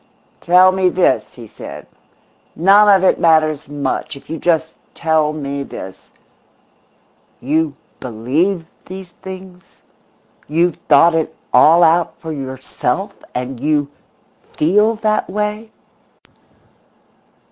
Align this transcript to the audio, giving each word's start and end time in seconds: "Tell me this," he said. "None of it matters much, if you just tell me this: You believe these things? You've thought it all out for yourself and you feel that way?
"Tell 0.39 0.71
me 0.71 0.89
this," 0.89 1.35
he 1.35 1.45
said. 1.45 1.85
"None 2.55 2.89
of 2.89 3.07
it 3.07 3.19
matters 3.19 3.69
much, 3.69 4.15
if 4.15 4.31
you 4.31 4.39
just 4.39 4.73
tell 4.95 5.31
me 5.31 5.61
this: 5.61 6.09
You 7.39 7.75
believe 7.99 8.65
these 8.87 9.11
things? 9.21 9.61
You've 10.47 10.77
thought 10.89 11.13
it 11.13 11.35
all 11.53 11.83
out 11.83 12.15
for 12.17 12.31
yourself 12.31 13.13
and 13.35 13.59
you 13.59 13.91
feel 14.57 14.95
that 14.95 15.29
way? 15.29 15.69